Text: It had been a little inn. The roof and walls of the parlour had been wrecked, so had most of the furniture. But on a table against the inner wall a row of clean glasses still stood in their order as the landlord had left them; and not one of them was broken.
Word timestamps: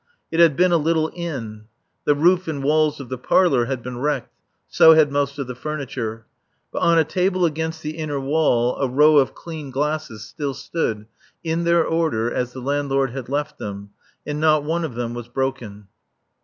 It 0.31 0.39
had 0.39 0.55
been 0.55 0.71
a 0.71 0.77
little 0.77 1.11
inn. 1.13 1.65
The 2.05 2.15
roof 2.15 2.47
and 2.47 2.63
walls 2.63 2.99
of 2.99 3.09
the 3.09 3.19
parlour 3.19 3.65
had 3.65 3.83
been 3.83 3.99
wrecked, 3.99 4.33
so 4.67 4.93
had 4.95 5.11
most 5.11 5.37
of 5.37 5.45
the 5.45 5.53
furniture. 5.53 6.25
But 6.71 6.81
on 6.81 6.97
a 6.97 7.03
table 7.03 7.45
against 7.45 7.83
the 7.83 7.91
inner 7.99 8.19
wall 8.19 8.77
a 8.77 8.87
row 8.87 9.17
of 9.19 9.35
clean 9.35 9.69
glasses 9.69 10.23
still 10.25 10.55
stood 10.55 11.05
in 11.43 11.65
their 11.65 11.85
order 11.85 12.33
as 12.33 12.51
the 12.51 12.61
landlord 12.61 13.11
had 13.11 13.29
left 13.29 13.59
them; 13.59 13.91
and 14.25 14.39
not 14.39 14.63
one 14.63 14.83
of 14.83 14.95
them 14.95 15.13
was 15.13 15.27
broken. 15.27 15.87